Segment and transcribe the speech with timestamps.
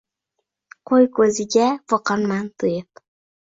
[0.91, 3.07] Qo‘yko‘ziga boqarman to‘yib.